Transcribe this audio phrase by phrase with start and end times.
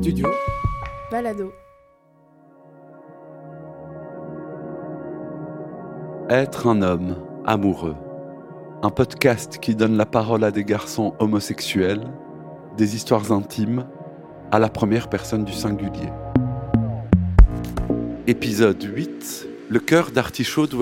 [0.00, 0.28] Studio
[1.10, 1.52] Balado.
[6.30, 7.96] Être un homme amoureux.
[8.82, 12.10] Un podcast qui donne la parole à des garçons homosexuels,
[12.78, 13.84] des histoires intimes,
[14.50, 16.08] à la première personne du singulier.
[18.26, 20.76] Épisode 8 Le cœur d'artichaut de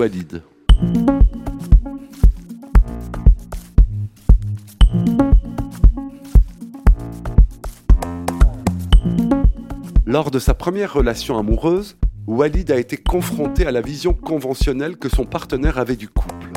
[10.19, 11.95] Lors de sa première relation amoureuse,
[12.27, 16.51] Walid a été confronté à la vision conventionnelle que son partenaire avait du couple.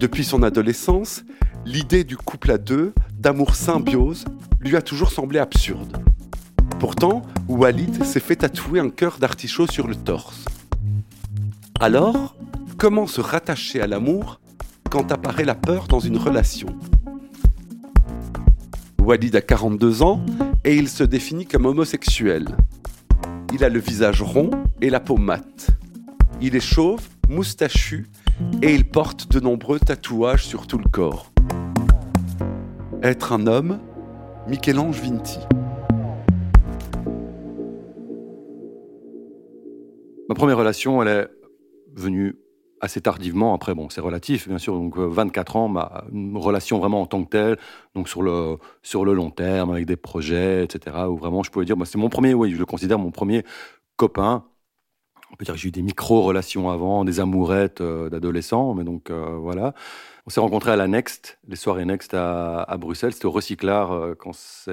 [0.00, 1.22] Depuis son adolescence,
[1.64, 4.24] l'idée du couple à deux, d'amour symbiose,
[4.58, 5.96] lui a toujours semblé absurde.
[6.80, 10.44] Pourtant, Walid s'est fait tatouer un cœur d'artichaut sur le torse.
[11.78, 12.34] Alors,
[12.78, 14.40] comment se rattacher à l'amour
[14.90, 16.66] quand apparaît la peur dans une relation?
[19.00, 20.20] Walid a 42 ans
[20.64, 22.56] et il se définit comme homosexuel.
[23.52, 25.68] Il a le visage rond et la peau mate.
[26.40, 28.06] Il est chauve, moustachu
[28.62, 31.30] et il porte de nombreux tatouages sur tout le corps.
[33.02, 33.78] Être un homme,
[34.48, 35.38] Michel-Ange Vinti.
[40.28, 41.28] Ma première relation, elle est
[41.94, 42.36] venue
[42.80, 43.54] assez tardivement.
[43.54, 44.74] Après, bon, c'est relatif, bien sûr.
[44.74, 47.58] Donc, 24 euh, ans, ma relation vraiment en tant que telle,
[47.94, 51.64] donc sur le, sur le long terme, avec des projets, etc., où vraiment je pouvais
[51.64, 53.44] dire, moi, c'est mon premier, oui, je le considère mon premier
[53.96, 54.44] copain.
[55.32, 59.10] On peut dire que j'ai eu des micro-relations avant, des amourettes euh, d'adolescents, mais donc
[59.10, 59.74] euh, voilà.
[60.26, 63.12] On s'est rencontrés à la Next, les soirées Next à, à Bruxelles.
[63.12, 64.72] C'était au Recyclard quand ça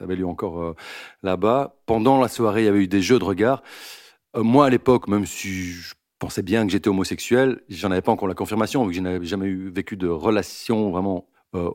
[0.00, 0.76] avait lieu encore
[1.24, 1.74] là-bas.
[1.84, 3.64] Pendant la soirée, il y avait eu des jeux de regard.
[4.36, 7.60] moi, à l'époque, même si je pensais bien que j'étais homosexuel.
[7.68, 10.90] J'en avais pas encore la confirmation, vu que je n'avais jamais eu vécu de relation
[10.90, 11.70] vraiment euh.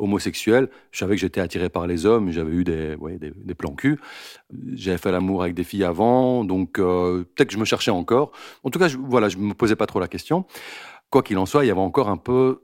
[0.91, 3.99] Je savais que j'étais attiré par les hommes, j'avais eu des, des, plans cul.
[4.73, 8.31] J'avais fait l'amour avec des filles avant, donc euh, peut-être que je me cherchais encore.
[8.63, 10.45] En tout cas, je, voilà, je me posais pas trop la question.
[11.09, 12.63] Quoi qu'il en soit, il y avait encore un peu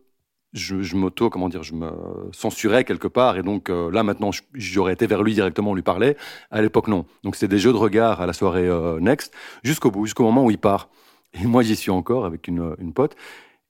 [0.54, 1.92] je, je m'auto, comment dire, je me
[2.32, 3.38] censurais quelque part.
[3.38, 6.18] Et donc euh, là, maintenant, j'aurais été vers lui directement, lui parler.
[6.52, 7.06] À l'époque, non.
[7.24, 8.70] Donc c'était des jeux de regard à la soirée
[9.00, 10.90] Next, jusqu'au bout, jusqu'au moment où il part.
[11.36, 13.16] Et moi, j'y suis encore avec une, une pote.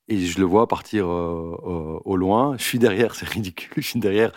[0.08, 2.58] Et je le vois partir euh, euh, au loin.
[2.58, 3.72] Je suis derrière, c'est ridicule.
[3.78, 4.32] Je suis derrière.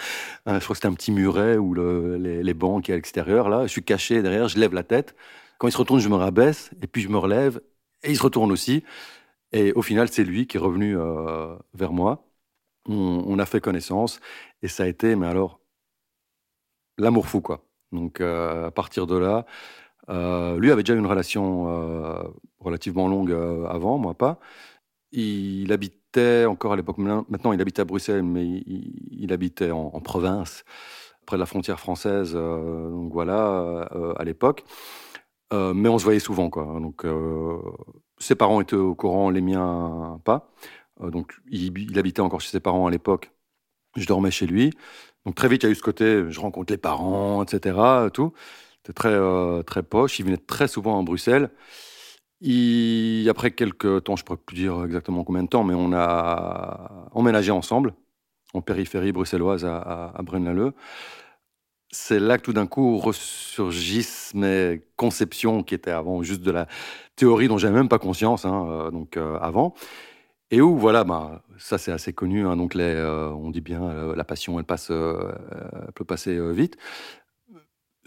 [0.46, 3.48] je crois que c'était un petit muret le, les, les, bancs qui est à l'extérieur.
[3.48, 4.48] Là, je suis caché derrière.
[4.48, 5.14] Je lève la tête.
[5.58, 6.70] Quand il se retourne, je me rabaisse.
[6.82, 7.60] Et puis je me relève.
[8.02, 8.84] Et il se retourne aussi.
[9.52, 12.24] Et au final, c'est lui qui est revenu euh, vers moi.
[12.86, 14.20] On, on, a fait connaissance.
[14.62, 15.60] Et ça a été, mais alors,
[16.98, 17.64] l'amour fou, quoi.
[17.92, 19.42] Donc, à partir de là, euh,
[20.08, 22.22] lui avait déjà une relation euh,
[22.60, 24.38] relativement longue euh, avant, moi pas.
[25.12, 30.64] Il habitait encore à l'époque, maintenant il habite à Bruxelles, mais il, habitait en, province,
[31.26, 34.64] près de la frontière française, donc voilà, à l'époque.
[35.52, 36.64] mais on se voyait souvent, quoi.
[36.80, 37.06] Donc,
[38.18, 40.50] ses parents étaient au courant, les miens pas.
[41.00, 43.32] donc, il, il, habitait encore chez ses parents à l'époque.
[43.96, 44.72] Je dormais chez lui.
[45.24, 47.78] Donc, très vite, il y a eu ce côté, je rencontre les parents, etc.,
[48.12, 48.32] tout.
[48.94, 50.18] Très, euh, très poche.
[50.18, 51.50] Il venait très souvent à Bruxelles.
[53.28, 57.08] Après quelques temps, je ne pourrais plus dire exactement combien de temps, mais on a
[57.12, 57.94] emménagé ensemble
[58.54, 60.72] en périphérie bruxelloise à, à, Braine-l'Alleud.
[61.90, 66.66] C'est là que tout d'un coup ressurgissent mes conceptions qui étaient avant juste de la
[67.16, 69.74] théorie dont j'avais même pas conscience, hein, euh, donc euh, avant.
[70.50, 74.58] Et où, voilà, bah, ça c'est assez connu, hein, donc on dit bien la passion,
[74.58, 76.78] elle, passe, elle peut passer vite.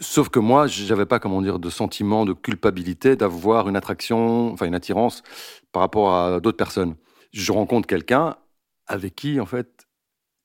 [0.02, 4.66] Sauf que moi, j'avais pas, comment dire, de sentiment de culpabilité d'avoir une attraction, enfin
[4.66, 5.22] une attirance
[5.70, 6.96] par rapport à d'autres personnes.
[7.32, 8.36] Je rencontre quelqu'un
[8.88, 9.86] avec qui, en fait,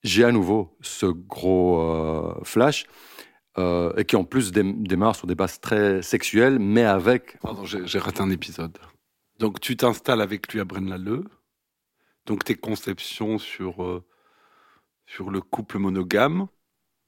[0.03, 2.85] j'ai à nouveau ce gros euh, flash
[3.57, 7.39] euh, et qui en plus démarre sur des bases très sexuelles, mais avec.
[7.39, 8.77] Pardon, j'ai raté un épisode.
[9.39, 11.27] Donc tu t'installes avec lui à Braine-l'Alleud.
[12.27, 14.05] Donc tes conceptions sur euh,
[15.07, 16.47] sur le couple monogame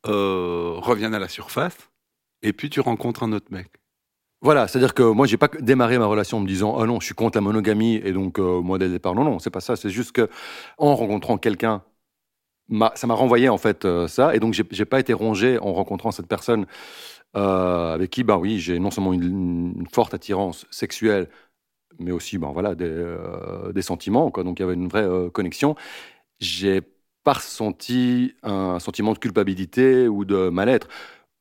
[0.04, 1.90] reviennent à la surface
[2.42, 3.68] et puis tu rencontres un autre mec.
[4.41, 7.06] Voilà, c'est-à-dire que moi, j'ai pas démarré ma relation en me disant oh non, je
[7.06, 9.14] suis contre la monogamie et donc euh, moi dès le départ.
[9.14, 9.76] Non, non, c'est pas ça.
[9.76, 10.30] C'est juste que
[10.78, 11.84] en rencontrant quelqu'un,
[12.96, 16.12] ça m'a renvoyé en fait euh, ça et donc j'ai pas été rongé en rencontrant
[16.12, 16.68] cette personne
[17.36, 21.30] euh, avec qui, ben oui, j'ai non seulement une, forte attirance sexuelle,
[22.00, 23.16] mais aussi ben voilà des,
[23.74, 24.32] des sentiments.
[24.32, 24.44] Quoi.
[24.44, 25.76] Donc il y avait une vraie connexion.
[26.40, 26.82] J'ai
[27.24, 30.88] pas ressenti un sentiment de culpabilité ou de mal-être.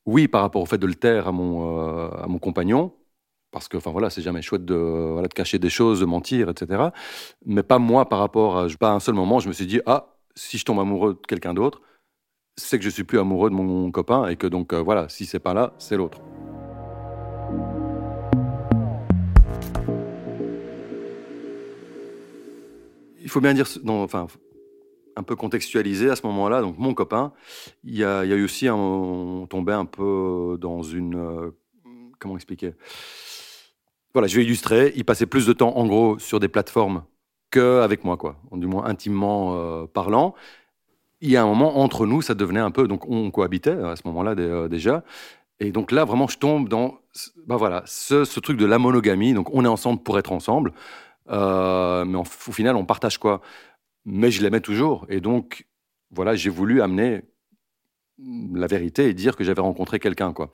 [0.09, 2.91] Oui, par rapport au fait de le taire à mon, euh, à mon compagnon,
[3.51, 6.89] parce que enfin voilà, c'est jamais chouette de, de cacher des choses, de mentir, etc.
[7.45, 8.67] Mais pas moi par rapport à.
[8.79, 11.53] Pas un seul moment, je me suis dit, ah, si je tombe amoureux de quelqu'un
[11.53, 11.81] d'autre,
[12.57, 15.27] c'est que je suis plus amoureux de mon, copain et que donc euh, voilà, si
[15.27, 16.19] c'est pas là, c'est l'autre.
[23.21, 24.25] Il faut bien dire, non, enfin,
[25.19, 26.61] un peu contextualiser à ce moment-là.
[26.61, 27.33] Donc, mon copain,
[27.83, 31.51] il y a, eu aussi, un, on tombait un peu dans une, euh,
[32.19, 32.73] comment expliquer?
[34.13, 34.93] Voilà, je vais illustrer.
[34.95, 37.03] Il passait plus de temps, en gros, sur des plateformes
[37.51, 38.37] qu'avec moi, quoi.
[38.53, 40.35] Du moins intimement euh, parlant.
[41.21, 43.97] Il y a un moment entre nous, ça devenait un peu, donc on cohabitait à
[43.97, 45.03] ce moment-là euh, déjà.
[45.59, 46.99] Et donc là, vraiment, je tombe dans,
[47.45, 49.33] bah voilà, ce, truc de la monogamie.
[49.33, 50.71] Donc, on est ensemble pour être ensemble.
[51.27, 53.41] Mais au final, on partage quoi?
[54.11, 55.05] Mais je l'aimais toujours.
[55.09, 55.67] Et donc,
[56.11, 57.21] voilà, j'ai voulu amener
[58.53, 60.51] la vérité et dire que j'avais rencontré quelqu'un, quoi.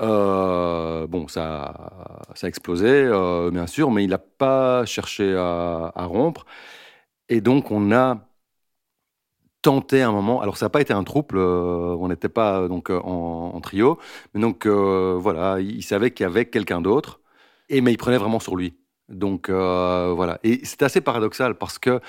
[0.00, 5.92] Euh, bon, ça, ça a explosé, euh, bien sûr, mais il n'a pas cherché à,
[5.96, 6.46] rompre.
[7.28, 8.28] Et donc, on a
[9.62, 10.40] tenté un moment.
[10.40, 13.98] Alors, ça n'a pas été un trouble, on n'était pas donc en, trio,
[14.34, 17.20] mais donc voilà, il, il savait qu'il y avait quelqu'un d'autre,
[17.70, 18.74] mais il prenait vraiment sur lui.
[19.08, 20.38] Donc euh, voilà.
[20.42, 22.00] Et c'est assez paradoxal parce que,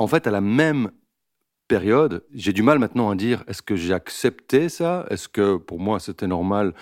[0.00, 0.90] en fait, à la même
[1.68, 5.06] période, j'ai du mal maintenant à dire est-ce que j'ai accepté ça?
[5.10, 6.74] Est-ce que pour moi c'était normal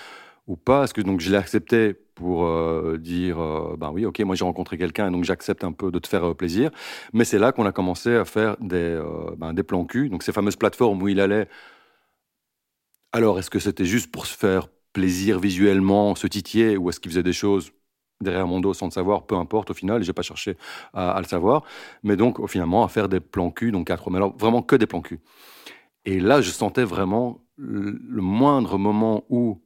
[0.47, 0.85] ou pas?
[0.85, 4.45] Est-ce que donc je l'ai accepté pour euh, dire euh, ben oui, ok, moi j'ai
[4.45, 6.71] rencontré quelqu'un et donc j'accepte un peu de te faire plaisir.
[7.13, 9.01] Mais c'est là qu'on a commencé à faire des,
[9.37, 11.49] ben, des plans cul, donc ces fameuses plateformes où il allait.
[13.13, 17.11] Alors, est-ce que c'était juste pour se faire plaisir visuellement, se titiller, ou est-ce qu'il
[17.11, 17.73] faisait des choses
[18.21, 20.57] derrière mon dos sans le savoir, peu importe au final, j'ai pas cherché
[20.93, 21.63] à, le savoir,
[22.03, 24.87] mais donc finalement à faire des plans cul, donc quatre, mais alors vraiment que des
[24.87, 25.21] plans cul.
[26.05, 29.61] Et là, je sentais vraiment le, moindre moment où,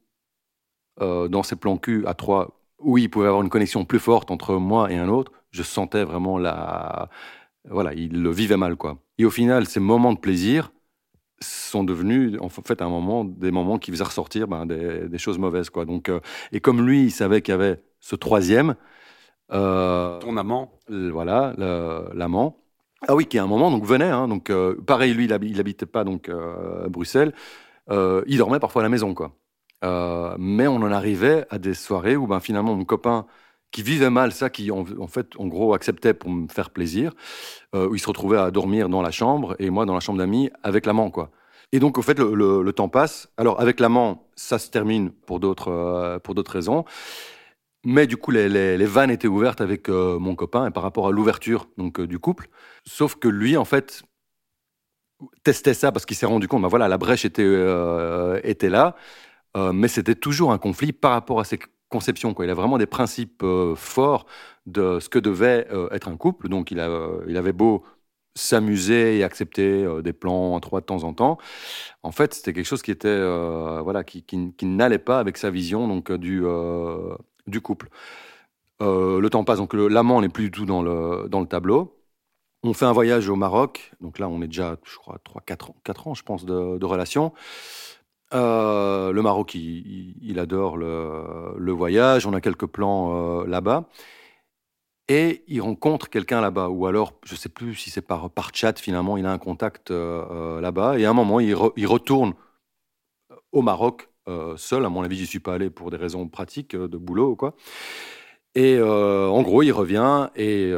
[1.01, 4.31] euh, dans ces plans cul à trois, où il pouvait avoir une connexion plus forte
[4.31, 7.09] entre moi et un autre, je sentais vraiment la,
[7.69, 8.99] voilà, il le vivait mal quoi.
[9.19, 10.73] Et au final, ces moments de plaisir
[11.41, 15.71] sont devenus en fait un moment des moments qui faisaient ressortir ben, des, choses mauvaises
[15.71, 15.85] quoi.
[15.85, 16.21] Donc euh,
[16.53, 18.75] et comme lui, il savait qu'il y avait ce troisième.
[19.53, 21.55] Euh, Ton amant Voilà,
[22.13, 22.59] l'amant.
[23.09, 24.11] Ah oui, qui à un moment donc venait.
[24.11, 27.33] Hein, donc euh, pareil, lui, il, n'habitait pas donc euh, à Bruxelles.
[27.91, 29.33] il dormait parfois à la maison, quoi.
[30.39, 33.27] mais on en arrivait à des soirées où ben finalement mon copain
[33.71, 37.13] qui vivait mal ça, qui en, fait en gros acceptait pour me faire plaisir,
[37.75, 40.51] où il se retrouvait à dormir dans la chambre et moi dans la chambre d'amis
[40.63, 41.31] avec l'amant, quoi.
[41.75, 43.31] Et donc, au fait, le, temps passe.
[43.39, 46.85] Alors, avec l'amant, ça se termine pour d'autres pour d'autres raisons.
[47.85, 51.11] Mais du coup, les, vannes étaient ouvertes avec euh, mon copain et par rapport à
[51.11, 52.49] l'ouverture donc euh, du couple.
[52.87, 54.03] Sauf que lui, en fait,
[55.43, 58.97] testait ça parce qu'il s'est rendu compte, ben voilà, la brèche était, euh, était là,
[59.57, 61.59] mais c'était toujours un conflit par rapport à ses
[61.91, 62.33] conceptions.
[62.35, 62.47] Quoi.
[62.47, 63.45] Il a vraiment des principes
[63.77, 64.27] forts
[64.67, 66.49] de ce que devait être un couple.
[66.49, 66.89] Donc, il, a,
[67.29, 67.85] il avait beau
[68.35, 71.37] s'amuser et accepter des plans en trois de temps en temps.
[72.03, 73.21] En fait, c'était quelque chose qui était
[73.83, 76.43] voilà qui, qui n'allait pas avec sa vision donc du
[77.47, 77.89] du couple.
[78.81, 81.97] Euh, le temps passe, donc l'amant n'est plus du tout dans le, dans le tableau.
[82.65, 85.77] On fait un voyage au Maroc, donc là on est déjà, je crois, 3-4 ans,
[85.85, 87.33] 4 ans, je pense, de, relation.
[88.35, 93.89] Euh, le Maroc, il, adore le, voyage, on a quelques plans euh, là-bas.
[95.09, 98.55] Et il rencontre quelqu'un là-bas, ou alors, je ne sais plus si c'est par, par
[98.55, 100.99] chat, finalement, il a un contact là-bas.
[100.99, 102.35] Et à un moment, il, il retourne
[103.51, 104.12] au Maroc
[104.57, 104.85] seul.
[104.85, 107.37] À mon avis, j'y suis pas allé pour des raisons pratiques euh, de boulot ou
[107.37, 107.55] quoi.
[108.55, 110.73] Et euh, en gros, il revient et,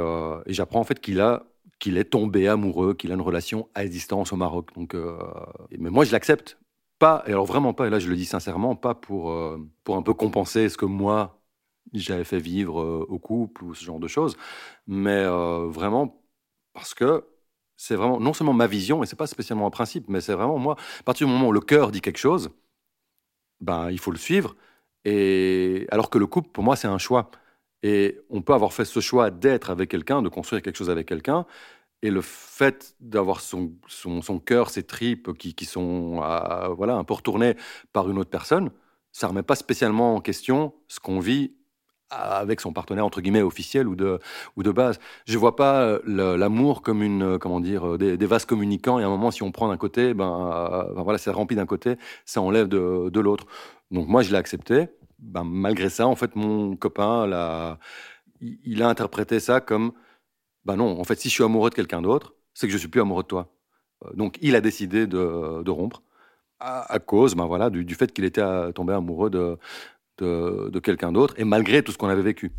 [0.47, 1.45] j'apprends en fait qu'il a
[1.81, 4.73] qu'il est tombé amoureux, qu'il a une relation à distance au Maroc.
[4.75, 4.97] Donc,
[5.79, 6.59] mais moi, je l'accepte
[6.99, 7.25] pas.
[7.27, 7.89] Et alors vraiment pas.
[7.89, 9.37] Et là, je le dis sincèrement, pas pour
[9.85, 11.41] pour un peu compenser ce que moi
[11.93, 12.77] j'avais fait vivre
[13.09, 14.37] au couple ou ce genre de choses,
[14.87, 16.23] mais vraiment
[16.75, 17.25] parce que
[17.77, 20.59] c'est vraiment non seulement ma vision, et c'est pas spécialement un principe, mais c'est vraiment
[20.59, 20.77] moi.
[21.01, 22.51] À partir du moment où le cœur dit quelque chose,
[23.61, 24.57] ben, il faut le suivre.
[25.05, 27.31] Et alors que le couple, pour moi, c'est un choix.
[27.83, 31.07] Et on peut avoir fait ce choix d'être avec quelqu'un, de construire quelque chose avec
[31.07, 31.47] quelqu'un.
[32.03, 36.21] Et le fait d'avoir son, son, cœur, ses tripes qui, qui sont
[36.77, 37.57] voilà, un peu retournées
[37.93, 38.71] par une autre personne,
[39.13, 41.55] ça ne remet pas spécialement en question ce qu'on vit
[42.11, 44.19] avec son partenaire entre guillemets officiel ou de
[44.57, 44.99] ou de base.
[45.27, 48.99] Je vois pas euh, l'amour comme une euh, comment dire euh, des, vases communicants.
[48.99, 51.67] Et à un moment, si on prend d'un côté, ben, ben voilà, c'est rempli d'un
[51.67, 53.47] côté, ça enlève de, de l'autre.
[53.91, 54.89] Donc moi, je l'ai accepté.
[55.19, 57.79] Ben, malgré ça, en fait, mon copain, là,
[58.41, 59.93] il a interprété ça comme
[60.65, 62.89] ben non, en fait, si je suis amoureux de quelqu'un d'autre, c'est que je suis
[62.89, 63.51] plus amoureux de toi.
[64.15, 66.03] Donc il a décidé de, de rompre
[66.61, 69.59] à, cause ben voilà, du, du fait qu'il était tombé amoureux de,
[70.19, 72.53] de, quelqu'un d'autre, et malgré tout ce qu'on avait vécu.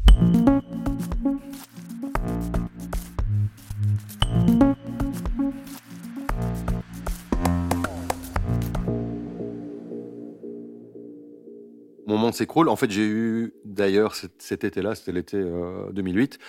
[12.08, 12.70] Mon monde s'écroule.
[12.70, 15.44] En fait, j'ai eu, d'ailleurs, cet, été-là, c'était l'été
[15.92, 16.40] 2008,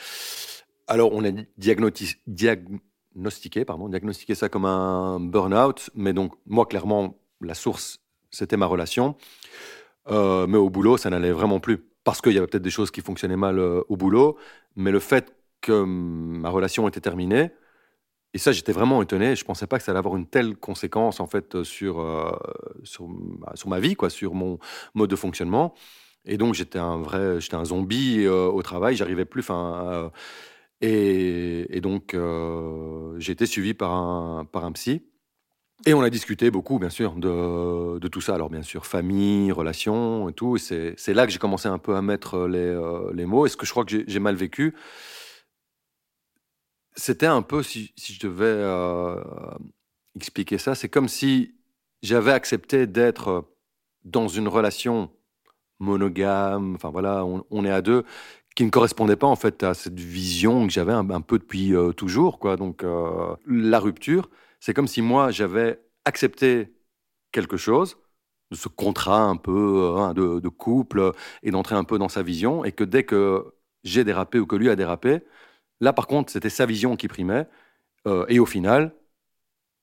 [0.86, 7.54] Alors, on a diagnostiqué, pardon, diagnostiqué ça comme un burn-out, mais donc, moi, clairement, la
[7.54, 9.16] source, c'était ma relation.
[10.08, 11.78] Euh, mais au boulot, ça n'allait vraiment plus.
[12.04, 14.36] Parce qu'il y avait peut-être des choses qui fonctionnaient mal euh, au boulot,
[14.76, 17.50] mais le fait que ma relation était terminée,
[18.34, 19.34] et ça, j'étais vraiment étonné.
[19.36, 22.30] Je pensais pas que ça allait avoir une telle conséquence en fait sur euh,
[22.84, 23.08] sur,
[23.54, 24.58] sur, ma vie, quoi, sur mon
[24.94, 25.74] mode de fonctionnement.
[26.26, 28.96] Et donc j'étais un vrai, j'étais un zombie au travail.
[28.96, 29.40] J'arrivais plus.
[29.40, 30.10] Enfin,
[30.80, 32.16] et, et, donc
[33.18, 35.02] j'ai été suivi par un par un psy.
[35.84, 38.34] Et on a discuté beaucoup, bien sûr, de, tout ça.
[38.34, 40.56] Alors, bien sûr, famille, relations et tout.
[40.56, 43.46] C'est là que j'ai commencé un peu à mettre les, euh, mots.
[43.46, 44.74] Et ce que je crois que j'ai mal vécu,
[46.94, 49.20] c'était un peu, si, si je devais euh,
[50.16, 51.54] expliquer ça, c'est comme si
[52.02, 53.44] j'avais accepté d'être
[54.04, 55.10] dans une relation
[55.78, 58.04] monogame, enfin voilà, on, est à deux,
[58.54, 61.92] qui ne correspondait pas en fait à cette vision que j'avais un, peu depuis euh,
[61.92, 62.56] toujours, quoi.
[62.56, 62.82] Donc,
[63.46, 64.30] la rupture
[64.66, 66.74] c'est comme si moi, j'avais accepté
[67.30, 67.98] quelque chose,
[68.50, 71.12] de ce contrat un peu hein, de, couple,
[71.44, 73.54] et d'entrer un peu dans sa vision, et que dès que
[73.84, 75.20] j'ai dérapé ou que lui a dérapé,
[75.80, 77.46] là par contre, c'était sa vision qui primait,
[78.08, 78.92] euh, et au final,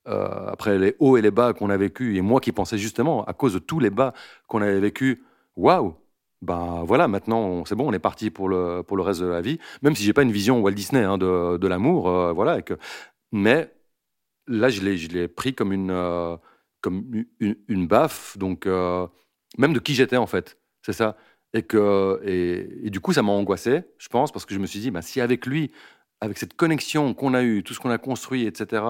[0.06, 3.24] euh, après les hauts et les bas qu'on a vécu, et moi qui pensais justement,
[3.24, 4.12] à cause de tous les bas
[4.48, 5.24] qu'on avait vécu,
[5.56, 5.96] waouh,
[6.42, 9.40] ben voilà, maintenant c'est bon, on est parti pour le, pour le reste de la
[9.40, 12.58] vie, même si j'ai pas une vision Walt Disney hein, de, de l'amour, euh, voilà,
[13.32, 13.73] mais
[14.46, 16.36] là, je l'ai pris comme une, euh,
[16.80, 19.06] comme une, baffe, donc euh,
[19.58, 21.16] même de qui j'étais en fait, c'est ça.
[21.52, 24.80] Et, que, et, du coup, ça m'a angoissé, je pense, parce que je me suis
[24.80, 25.70] dit, bah, si avec lui,
[26.20, 28.82] avec cette connexion qu'on a eue, tout ce qu'on a construit, etc.,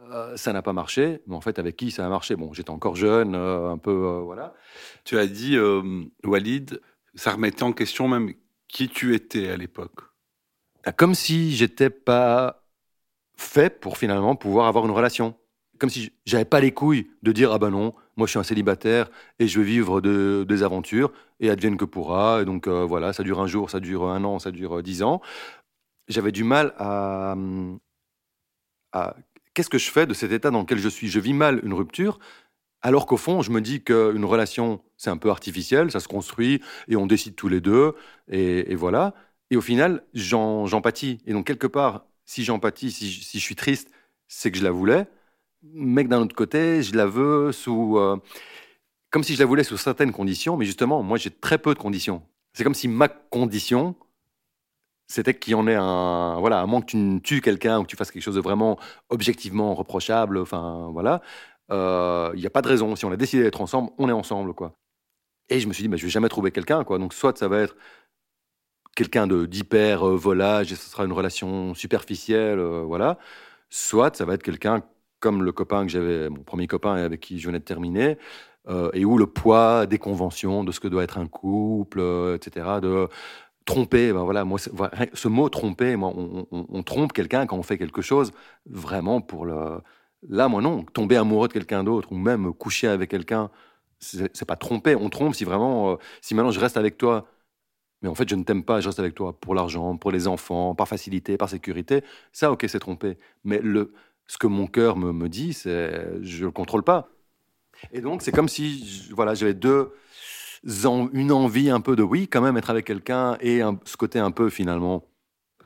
[0.00, 2.36] euh, ça n'a pas marché, mais en fait, avec qui ça a marché?
[2.36, 4.54] Bon, j'étais encore jeune, un peu, voilà.
[5.04, 5.58] Tu as dit,
[6.22, 6.80] Walid,
[7.16, 8.32] ça remettait en question même
[8.68, 10.00] qui tu étais à l'époque.
[10.84, 12.67] Bah, comme si j'étais pas
[13.38, 15.34] fait pour finalement pouvoir avoir une relation.
[15.78, 18.42] Comme si j'avais pas les couilles de dire ah ben non, moi je suis un
[18.42, 22.42] célibataire et je veux vivre de, des aventures et advienne que pourra.
[22.42, 24.82] Et donc euh, voilà, ça dure un jour, ça dure un an, ça dure euh,
[24.82, 25.22] dix ans.
[26.08, 27.36] J'avais du mal à,
[28.92, 29.14] à
[29.54, 31.08] qu'est-ce que je fais de cet état dans lequel je suis?
[31.08, 32.18] Je vis mal une rupture,
[32.82, 36.62] alors qu'au fond, je me dis qu'une relation, c'est un peu artificiel, ça se construit
[36.88, 37.94] et on décide tous les deux,
[38.28, 39.14] et, et voilà.
[39.50, 41.20] Et au final, j'en pâtis.
[41.26, 43.90] Et donc, quelque part, si j'empathie, si, je suis triste,
[44.28, 45.06] c'est que je la voulais.
[45.62, 47.98] Mais que d'un autre côté, je la veux sous.
[47.98, 48.18] Euh,
[49.10, 51.78] comme si je la voulais sous certaines conditions, mais justement, moi, j'ai très peu de
[51.78, 52.22] conditions.
[52.52, 53.96] C'est comme si ma condition,
[55.06, 56.38] c'était qu'il y en ait un.
[56.40, 58.78] Voilà, à moins que tu tues quelqu'un ou que tu fasses quelque chose de vraiment
[59.08, 61.22] objectivement reprochable, enfin, voilà.
[61.70, 62.94] Euh, il n'y a pas de raison.
[62.94, 64.74] Si on a décidé d'être ensemble, on est ensemble, quoi.
[65.48, 66.98] Et je me suis dit, bah, je vais jamais trouver quelqu'un, quoi.
[66.98, 67.74] Donc, soit ça va être
[68.98, 73.16] quelqu'un d'hyper euh, volage et ce sera une relation superficielle, euh, voilà.
[73.70, 74.82] Soit ça va être quelqu'un
[75.20, 78.18] comme le copain que j'avais, mon premier copain avec qui je venais de terminer,
[78.68, 82.00] euh, et où le poids des conventions de ce que doit être un couple,
[82.34, 83.08] etc., de
[83.64, 86.12] tromper, ben voilà, moi, ce mot tromper, moi,
[86.50, 88.32] on, trompe quelqu'un quand on fait quelque chose
[88.66, 89.80] vraiment pour le.
[90.28, 90.84] Là, moi, non.
[90.84, 93.50] Tomber amoureux de quelqu'un d'autre ou même coucher avec quelqu'un,
[94.00, 94.96] c'est pas tromper.
[94.96, 97.26] On trompe si vraiment, si maintenant je reste avec toi
[98.02, 100.28] mais en fait, je ne t'aime pas, je reste avec toi pour l'argent, pour les
[100.28, 102.02] enfants, par facilité, par sécurité.
[102.32, 103.18] Ça, ok, c'est trompé.
[103.44, 103.92] Mais le,
[104.26, 107.08] ce que mon cœur me, me dit, c'est je ne le contrôle pas.
[107.92, 109.92] Et donc, c'est comme si voilà, j'avais deux,
[110.64, 114.30] une envie un peu de oui, quand même être avec quelqu'un et ce côté un
[114.30, 115.04] peu finalement,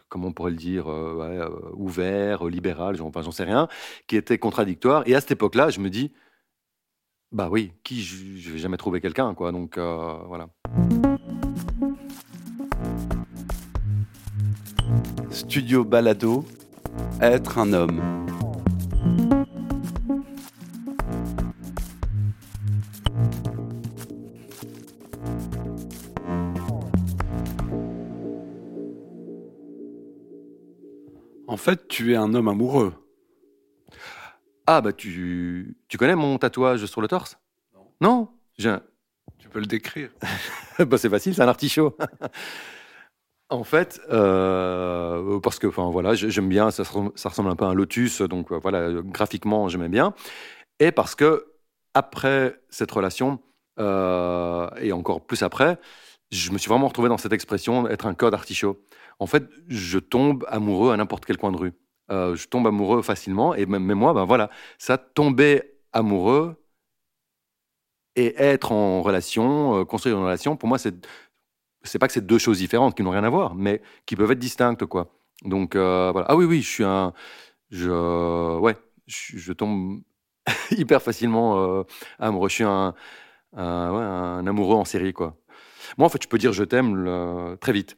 [0.08, 3.68] comment on pourrait le dire, euh, euh, ouvert, libéral, j'en sais rien,
[4.06, 5.02] qui était contradictoire.
[5.06, 6.12] Et à cette époque-là, je me dis,
[7.32, 9.52] bah oui, qui je, ne vais jamais trouver quelqu'un, quoi.
[9.52, 10.48] Donc euh, voilà.
[15.42, 16.44] Studio Balado,
[17.20, 18.00] être un homme.
[31.48, 32.94] En fait, tu es un homme amoureux.
[34.68, 37.36] Ah bah tu, tu connais mon tatouage sur le torse?
[37.74, 38.28] Non Non?
[39.38, 40.10] Tu peux le décrire
[40.78, 41.96] bah, C'est facile, c'est un artichaut.
[43.52, 47.74] En fait, euh, parce que, enfin voilà, j'aime bien, ça, ressemble un peu à un
[47.74, 50.14] lotus, donc euh, voilà, graphiquement, j'aimais bien.
[50.80, 51.52] Et parce que
[51.92, 53.40] après cette relation,
[53.78, 55.78] euh, et encore plus après,
[56.30, 58.82] je me suis vraiment retrouvé dans cette expression être un code artichaut.
[59.18, 61.74] En fait, je tombe amoureux à n'importe quel coin de rue.
[62.10, 66.56] je tombe amoureux facilement, et même moi, ben voilà, ça tomber amoureux
[68.16, 71.06] et être en relation, construire une relation, pour moi, c'est
[71.84, 74.30] c'est pas que c'est deux choses différentes qui n'ont rien à voir, mais qui peuvent
[74.30, 75.12] être distinctes, quoi.
[75.44, 76.26] Donc voilà.
[76.28, 77.12] Ah oui, oui, je suis un,
[77.70, 80.02] je, ouais, je, tombe
[80.70, 81.84] hyper facilement
[82.18, 82.48] amoureux.
[82.48, 82.94] Je suis un,
[83.56, 85.36] un, amoureux en série, quoi.
[85.98, 87.96] Moi, en fait, je peux dire je t'aime très vite.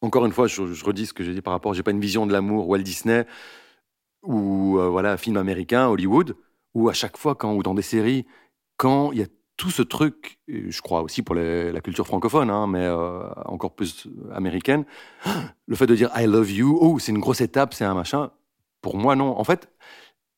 [0.00, 2.26] Encore une fois, je, redis ce que j'ai dit par rapport, j'ai pas une vision
[2.26, 3.26] de l'amour Walt Disney
[4.22, 6.36] ou euh, voilà film américain, Hollywood,
[6.74, 8.26] où à chaque fois quand ou dans des séries,
[8.76, 9.26] quand il y a
[9.58, 14.08] tout ce truc, je crois aussi pour la culture francophone, hein, mais euh, encore plus
[14.32, 14.86] américaine,
[15.66, 18.30] le fait de dire I love you, oh c'est une grosse étape, c'est un machin.
[18.80, 19.36] Pour moi non.
[19.38, 19.68] En fait,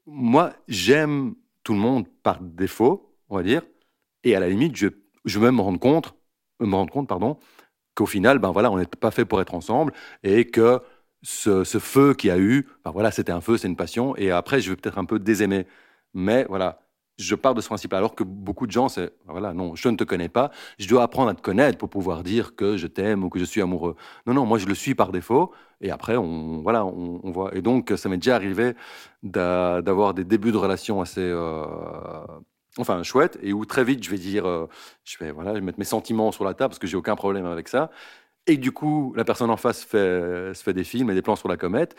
[0.07, 3.63] moi j'aime tout le monde par défaut, on va dire,
[4.25, 4.89] et à la limite je,
[5.27, 6.15] je même me rendre compte,
[6.59, 7.37] me rendre compte pardon,
[7.95, 10.81] qu'au final, ben voilà, on n'est pas fait pour être ensemble et que
[11.23, 14.17] ce, feu qu'il y a eu, ben voilà, c'était un feu, c'est une passion.
[14.17, 15.67] Et après, je vais peut-être un peu désaimer.
[16.15, 16.81] Mais voilà,
[17.21, 17.93] je pars de ce principe.
[17.93, 20.89] Alors que beaucoup de gens, c'est ben voilà, non, je ne te connais pas, je
[20.89, 23.63] dois apprendre à te connaître pour pouvoir dire que je t'aime ou que je suis
[23.63, 23.97] amoureux.
[24.27, 25.53] Non, non, moi je le suis par défaut.
[25.83, 27.55] Et après, on, voilà, on, voit.
[27.57, 28.75] Et donc, ça m'est déjà arrivé
[29.23, 31.21] d'avoir des débuts de relations assez.
[31.23, 31.65] Euh,
[32.79, 34.69] enfin chouette, et où très vite je vais dire, euh,
[35.05, 37.69] je vais voilà, mettre mes sentiments sur la table parce que j'ai aucun problème avec
[37.69, 37.91] ça.
[38.47, 41.37] Et du coup, la personne en face fait, se fait des films et des plans
[41.37, 41.95] sur la comète.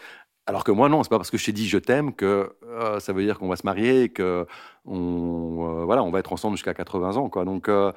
[0.51, 2.99] Alors que moi, non, c'est pas parce que je t'ai dit je t'aime que euh,
[2.99, 4.45] ça veut dire qu'on va se marier, que
[4.85, 7.45] on, euh, voilà, on va être ensemble jusqu'à 80 ans, quoi.
[7.45, 7.93] Donc, ouais,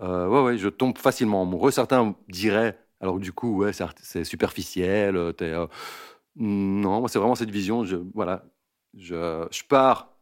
[0.00, 1.70] ouais, je tombe facilement amoureux.
[1.70, 5.14] Certains diraient, alors du coup, ouais, c'est superficiel.
[6.36, 7.84] non, c'est vraiment cette vision.
[7.84, 8.44] Je, voilà,
[8.94, 10.12] je, je pars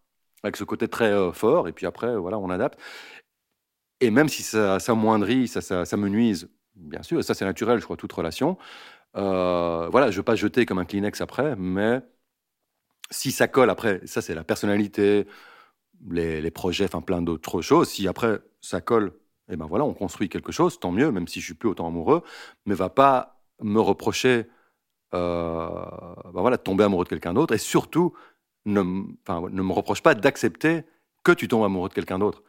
[0.42, 2.78] avec ce côté très euh, fort, et puis après, voilà, on adapte.
[4.00, 7.44] Et même si ça, ça moindrit, ça, ça, me nuise, bien sûr, et ça c'est
[7.44, 8.56] naturel, je crois, toute relation,
[9.16, 12.00] euh, voilà, je ne veux pas jeter comme un Kleenex après, mais
[13.10, 15.26] si ça colle après, ça c'est la personnalité,
[16.10, 19.12] les, les projets, enfin plein d'autres choses, si après ça colle,
[19.48, 21.68] et eh ben voilà, on construit quelque chose, tant mieux, même si je suis plus
[21.68, 22.22] autant amoureux,
[22.66, 24.46] mais va pas me reprocher
[25.14, 25.68] euh,
[26.32, 28.14] ben voilà, de tomber amoureux de quelqu'un d'autre, et surtout
[28.64, 30.84] ne, ne me reproche pas d'accepter
[31.24, 32.42] que tu tombes amoureux de quelqu'un d'autre.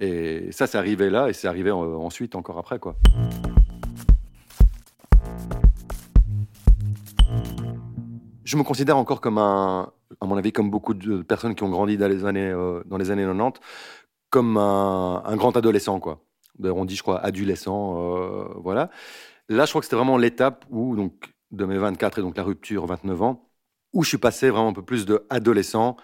[0.00, 2.96] Et ça, c'est arrivé là et c'est arrivé ensuite, encore après, quoi.
[8.44, 11.70] Je me considère encore comme un, à mon avis, comme beaucoup de personnes qui ont
[11.70, 13.60] grandi dans les années, euh, dans les années 90,
[14.30, 16.20] comme un, grand adolescent, quoi.
[16.62, 18.90] On dit, je crois, adolescent, euh, voilà.
[19.48, 22.42] Là, je crois que c'était vraiment l'étape où, donc, de mes 24 et donc la
[22.42, 23.48] rupture, 29 ans,
[23.92, 25.96] où je suis passé vraiment un peu plus de adolescent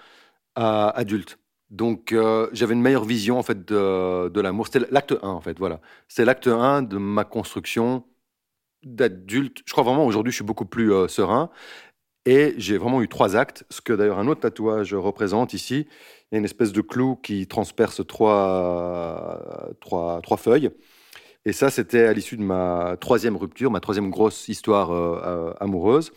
[0.54, 1.38] à adulte.
[1.70, 4.66] Donc euh, j'avais une meilleure vision en fait de, l'amour.
[4.66, 5.80] C'était l'acte 1 en fait, voilà.
[6.08, 8.04] C'est l'acte 1 de ma construction
[8.84, 9.62] d'adulte.
[9.66, 11.50] Je crois vraiment aujourd'hui je suis beaucoup plus serein.
[12.26, 15.86] Et j'ai vraiment eu trois actes, ce que d'ailleurs un autre tatouage représente ici.
[16.30, 20.70] Il y a une espèce de clou qui transperce trois, trois, trois feuilles.
[21.46, 26.12] Et ça, c'était à l'issue de ma troisième rupture, ma troisième grosse histoire euh, amoureuse.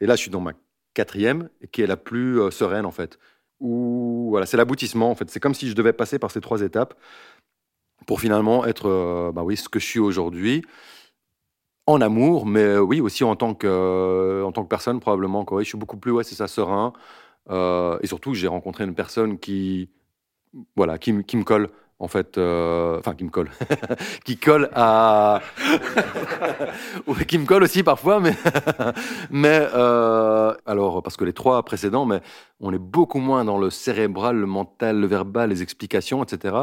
[0.00, 0.52] Et là, je suis dans ma
[0.94, 3.18] quatrième, qui est la plus euh, sereine en fait.
[3.60, 5.30] Où voilà, c'est l'aboutissement en fait.
[5.30, 6.94] C'est comme si je devais passer par ces trois étapes
[8.06, 10.62] pour finalement être, euh, bah oui, ce que je suis aujourd'hui
[11.86, 15.44] en amour, mais euh, oui aussi en tant que en tant que personne probablement.
[15.44, 15.62] Quoi.
[15.62, 16.92] je suis beaucoup plus ouais, c'est serein.
[17.50, 19.90] et surtout, j'ai rencontré une personne qui
[20.76, 23.50] voilà, qui, qui me colle en fait, euh, enfin qui me colle,
[24.24, 25.40] qui colle à,
[27.26, 28.34] qui me colle aussi parfois, mais,
[29.30, 32.20] mais euh, alors parce que les trois précédents, mais
[32.60, 36.56] on est beaucoup moins dans le cérébral, le mental, le verbal, les explications, etc.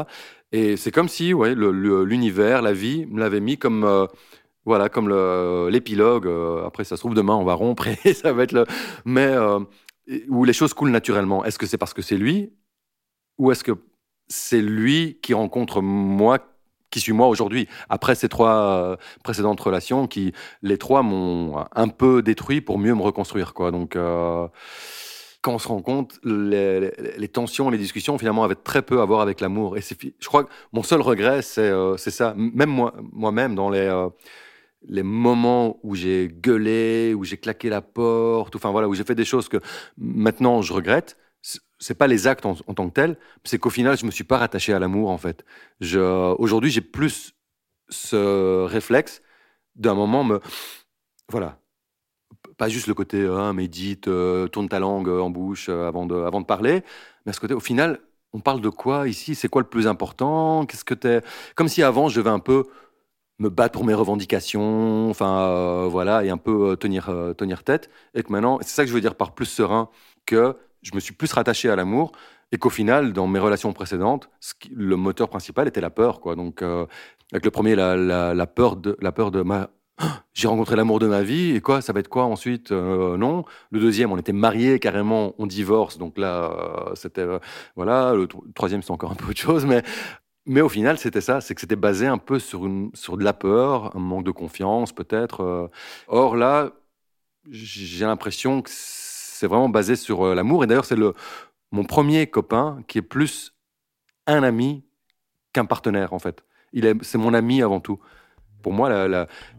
[0.52, 4.06] Et c'est comme si, ouais, l'univers, la vie, me l'avait mis comme euh,
[4.64, 5.08] voilà, comme
[5.68, 6.28] l'épilogue.
[6.66, 8.64] après, ça se trouve demain, on va rompre et ça va être le,
[9.04, 9.34] mais
[10.28, 11.44] où les choses coulent naturellement.
[11.44, 12.52] Est-ce que c'est parce que c'est lui,
[13.38, 13.72] ou est-ce que
[14.28, 16.38] c'est lui qui rencontre moi
[16.90, 17.68] qui suis moi aujourd'hui?
[17.88, 22.94] Après ces trois euh, précédentes relations, qui les trois m'ont un peu détruit pour mieux
[22.94, 23.54] me reconstruire.
[23.54, 23.70] Quoi.
[23.70, 24.46] Donc, euh,
[25.42, 29.20] quand on se rend compte, les, tensions, les discussions, finalement, avaient très peu à voir
[29.20, 29.76] avec l'amour.
[29.76, 32.32] Et je crois que mon seul regret, c'est euh, ça.
[32.36, 33.88] Même moi, moi-même, dans les
[34.86, 39.14] les moments où j'ai gueulé, où j'ai claqué la porte, enfin voilà, où j'ai fait
[39.14, 39.58] des choses que
[39.96, 41.16] maintenant je regrette,
[41.78, 44.38] c'est pas les actes en, tant que tels, c'est qu'au final, je me suis pas
[44.38, 45.44] rattaché à l'amour, en fait.
[46.38, 47.34] Aujourd'hui, j'ai plus
[47.90, 49.20] ce réflexe
[49.76, 50.40] d'un moment me.
[51.30, 51.58] Voilà.
[52.56, 56.14] Pas juste le côté hein, médite, euh, tourne ta langue en bouche euh, avant, de,
[56.14, 56.84] avant de parler,
[57.26, 58.00] mais ce côté, au final,
[58.32, 59.34] on parle de quoi ici?
[59.34, 60.66] C'est quoi le plus important?
[60.66, 61.20] Qu'est-ce que t'es?
[61.54, 62.64] Comme si avant, je devais un peu
[63.38, 68.22] me battre pour mes revendications, enfin euh, voilà, et un peu tenir, tenir tête, et
[68.22, 69.88] que maintenant, c'est ça que je veux dire par plus serein,
[70.26, 72.12] que je me suis plus rattaché à l'amour
[72.52, 74.30] et qu'au final, dans mes relations précédentes,
[74.70, 76.20] le moteur principal était la peur.
[76.20, 76.36] Quoi.
[76.36, 76.86] Donc, euh,
[77.32, 79.70] avec le premier, la, peur de, la peur de ma
[80.32, 83.44] j'ai rencontré l'amour de ma vie, et quoi, ça va être quoi ensuite euh, Non.
[83.70, 87.20] Le deuxième, on était mariés carrément, on divorce, donc là, euh, c'était.
[87.20, 87.38] Euh,
[87.76, 88.12] voilà.
[88.14, 89.82] Le, troisième, c'est encore un peu autre chose, mais.
[90.46, 93.32] Mais au final, c'était ça, c'est que c'était basé un peu sur, sur de la
[93.32, 95.70] peur, un manque de confiance peut-être.
[96.06, 96.72] Or là,
[97.50, 100.64] j'ai l'impression que c'est vraiment basé sur l'amour.
[100.64, 101.14] Et d'ailleurs, c'est le
[101.72, 103.54] mon premier copain qui est plus
[104.26, 104.84] un ami
[105.52, 106.44] qu'un partenaire en fait.
[106.72, 107.98] Il est, c'est mon ami avant tout
[108.64, 108.88] pour moi,